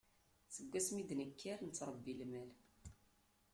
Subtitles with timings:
[0.55, 2.49] Seg wasmi i d-nekker, nettṛebbi lmal.